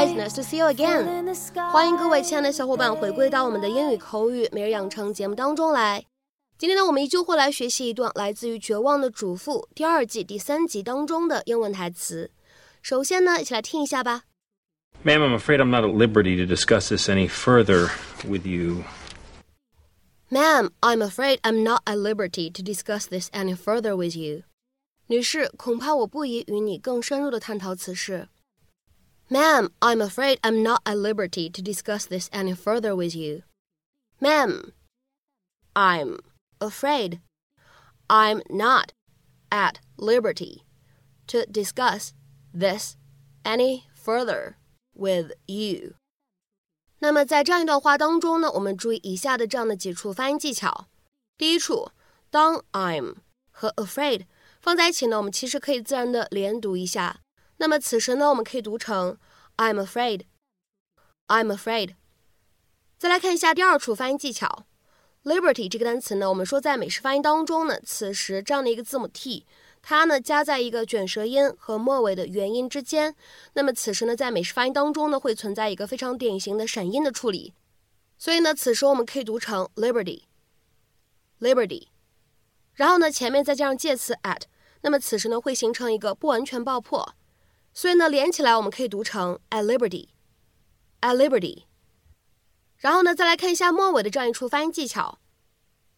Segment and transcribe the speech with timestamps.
[0.00, 1.04] Hi guys, nice to see you again.
[1.70, 6.02] 欢迎各位亲爱的小伙伴回归到我们的英语口语每日养成节目当中来。
[6.56, 12.30] 今天呢，我们依旧会来学习一段来自于《绝望的主妇》第二季第三集当中的英文台词。
[12.80, 14.22] 首先呢，一起来听一下吧。
[15.04, 17.90] Ma'am, I'm afraid I'm not at liberty to discuss this any further
[18.26, 18.82] with you.
[20.30, 24.44] Ma'am, I'm afraid I'm not at liberty to discuss this any further with you.
[25.08, 28.28] 女士，恐怕我不宜与你更深入的探讨此事。
[29.30, 33.42] Ma'am, I'm afraid I'm not at liberty to discuss this any further with you.
[34.20, 34.72] Ma'am,
[35.74, 36.20] I'm
[36.60, 37.20] afraid
[38.08, 38.92] I'm not
[39.50, 40.62] at liberty
[41.26, 42.12] to discuss
[42.54, 42.96] this
[43.44, 44.54] any further
[44.94, 45.94] with you.
[47.00, 50.86] 那么在这样一段话当中呢，我们注意以下的这样的几处发音技巧。
[51.36, 51.90] 第一处，
[52.30, 53.16] 当 I'm
[53.50, 54.26] 和 afraid
[54.60, 57.20] 放在一起呢，我们其实可以自然的连读一下。
[57.61, 59.19] 那么此时呢，我们可以读成
[59.57, 60.21] I'm afraid.
[61.27, 61.93] I'm afraid.
[62.97, 64.65] 再来看一下第二处发音技巧
[65.23, 69.45] ，liberty 这个单词呢，我们说在美式发音当中呢，此时这样的一个字母 t，
[69.83, 73.15] 它呢加在一个卷舌音和末尾的元音之间，
[73.53, 77.53] 那么此时呢，在美式发音当中呢，会存在一个非常典型的闪音的处理，
[78.17, 81.89] 所以呢，此时我们可以读成 liberty，liberty，
[82.73, 84.41] 然后呢，前面再加上介词 at，
[84.81, 87.13] 那么此时呢，会形成一个不完全爆破。
[87.72, 91.64] 所以呢，连起来我们可以读成 at liberty，at liberty。
[92.78, 95.18] 然后呢，再来看一下末尾的这样一处发音技巧。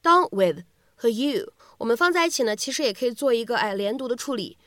[0.00, 0.64] 当 with
[0.94, 4.58] 和 you 我们放在一起呢，其实也可以做一个哎连读的处理。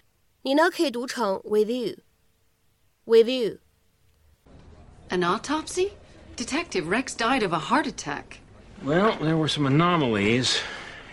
[0.44, 5.92] 你呢可以读成 with you，with you。An autopsy?
[6.36, 8.40] Detective Rex died of a heart attack.
[8.84, 10.58] Well, there were some anomalies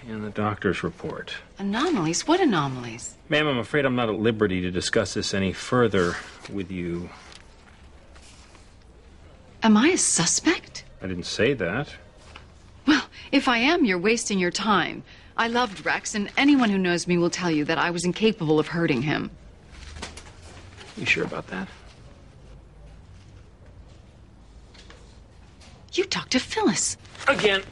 [0.08, 1.32] in the doctor's report.
[1.58, 2.26] Anomalies?
[2.26, 3.16] What anomalies?
[3.33, 6.15] Ma'am, I'm afraid I'm not at liberty to discuss this any further
[6.51, 7.09] with you.
[9.63, 10.83] Am I a suspect?
[11.01, 11.89] I didn't say that.
[12.85, 15.01] Well, if I am, you're wasting your time.
[15.35, 18.59] I loved Rex, and anyone who knows me will tell you that I was incapable
[18.59, 19.31] of hurting him.
[20.95, 21.67] You sure about that?
[25.93, 26.97] You talked to Phyllis.
[27.27, 27.63] Again,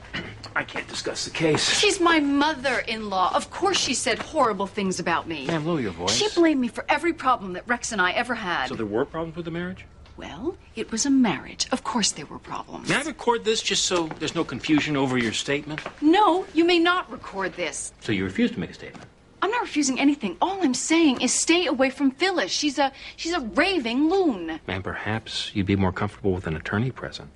[0.55, 1.79] I can't discuss the case.
[1.79, 3.31] She's my mother in law.
[3.33, 5.47] Of course, she said horrible things about me.
[5.47, 6.11] Ma'am, lower your voice.
[6.13, 8.67] She blamed me for every problem that Rex and I ever had.
[8.67, 9.85] So there were problems with the marriage?
[10.17, 11.67] Well, it was a marriage.
[11.71, 12.89] Of course, there were problems.
[12.89, 15.81] May I record this just so there's no confusion over your statement?
[16.01, 17.93] No, you may not record this.
[18.01, 19.05] So you refuse to make a statement?
[19.41, 20.37] I'm not refusing anything.
[20.41, 22.51] All I'm saying is stay away from Phyllis.
[22.51, 24.59] She's a she's a raving loon.
[24.67, 27.29] Ma'am, perhaps you'd be more comfortable with an attorney present.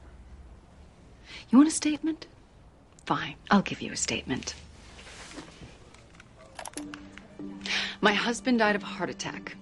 [1.49, 2.27] You want a statement?
[3.06, 4.54] Fine, I'll give you a statement.
[8.00, 9.56] My husband died of a heart attack.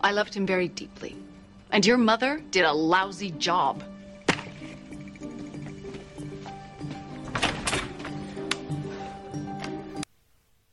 [0.00, 1.16] I loved him very deeply.
[1.70, 3.82] And your mother did a lousy job.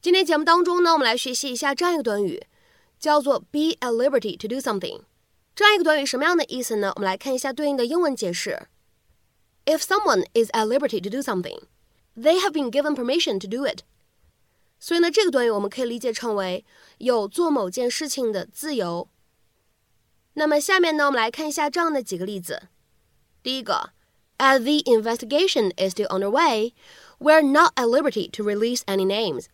[0.02, 2.42] 今天节目当中呢，我们来学习一下这样一个短语，
[3.00, 5.02] 叫做 be at liberty to do something。
[5.54, 6.92] 这样一个短语什么样的意思呢？
[6.96, 8.68] 我们来看一下对应的英文解释。
[9.66, 11.60] If someone is at liberty to do something,
[12.16, 13.82] they have been given permission to do it。
[14.80, 16.66] 所以呢，这个短语我们可以理解成为
[16.98, 19.08] 有做某件事情的自由。
[20.34, 22.70] 那么下面呢，我们来看一下这样的几个例子。
[23.44, 23.92] 第一个，
[24.38, 26.74] As the investigation is still underway,
[27.20, 29.46] we're not at liberty to release any names。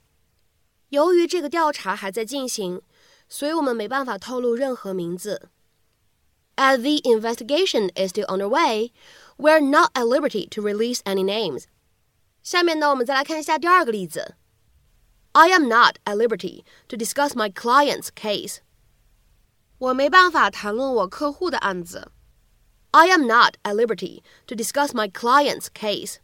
[0.90, 2.81] 由于这个调查还在进行，
[3.28, 5.50] 所以我们没办法透露任何名字。
[6.56, 8.92] As the investigation is still underway,
[9.38, 11.66] we're not at liberty to release any names.
[12.44, 14.36] 下面呢，我们再来看一下第二个例子。
[15.34, 18.58] I am not at liberty to discuss my client's case.
[19.78, 22.12] 我没办法谈论我客户的案子。
[22.92, 26.16] I am not at liberty to discuss my client's case.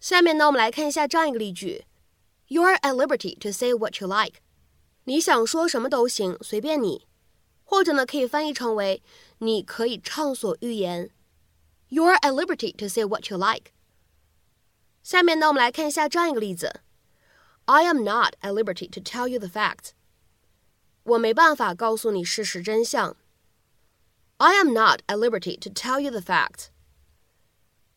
[0.00, 1.86] 下面呢，我们来看一下这样一个例句：
[2.48, 4.40] You're at liberty to say what you like.
[5.04, 7.06] 你想说什么都行，随便你。
[7.64, 9.02] 或者呢，可以翻译成为
[9.38, 11.10] 你可以畅所欲言。
[11.92, 13.72] You're at liberty to say what you like。
[15.02, 16.80] 下面呢，我们来看一下这样一个例子：
[17.64, 19.90] I am not at liberty to tell you the facts。
[21.04, 23.16] 我没办法告诉你事实真相。
[24.36, 26.66] I am not at liberty to tell you the facts。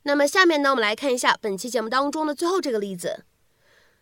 [0.03, 3.25] 那么下面呢，我们来看一下本期节目当中的最后这个例子：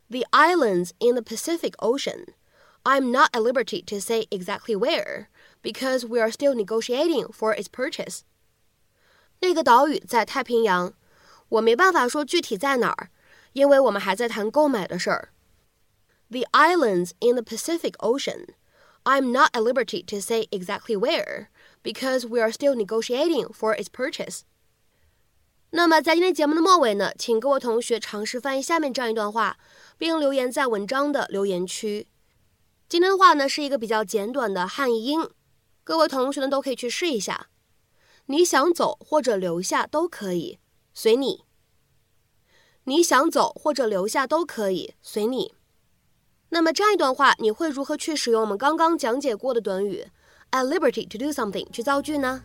[0.09, 5.27] The islands in the Pacific Ocean。I'm not at liberty to say exactly where
[5.61, 8.21] because we are still negotiating for its purchase.
[9.40, 10.92] 那个岛屿在太平洋，
[11.48, 13.10] 我没办法说具体在哪儿，
[13.52, 15.30] 因为我们还在谈购买的事儿。
[16.30, 18.54] The islands in the Pacific Ocean.
[19.04, 21.48] I'm not at liberty to say exactly where
[21.82, 24.40] because we are still negotiating for its purchase.
[25.70, 29.58] 那么在今天节目的末尾呢，请各位同学尝试翻译下面这样一段话，
[29.98, 32.06] 并留言在文章的留言区。
[32.88, 35.28] 今天的话呢是一个比较简短的汉译英，
[35.84, 37.48] 各位同学呢都可以去试一下。
[38.26, 40.58] 你想走或者留下都可以，
[40.94, 41.44] 随你。
[42.84, 45.54] 你想走或者留下都可以，随你。
[46.50, 50.06] 那么这样一段话，你会如何去使用我们刚刚讲解过的短语
[50.52, 52.42] at liberty to do something 去造句呢？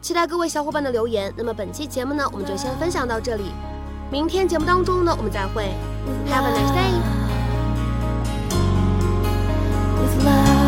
[0.00, 1.32] 期待各位小伙伴的留言。
[1.36, 3.44] 那么本期节目呢，我们就先分享到这里。
[4.10, 5.64] 明天节目当中呢，我们再会。
[6.28, 6.72] Have a nice
[10.62, 10.65] day.